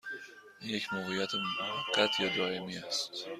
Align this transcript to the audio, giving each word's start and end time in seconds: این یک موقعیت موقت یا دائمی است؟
این 0.61 0.69
یک 0.75 0.93
موقعیت 0.93 1.29
موقت 1.35 2.19
یا 2.19 2.35
دائمی 2.35 2.77
است؟ 2.77 3.11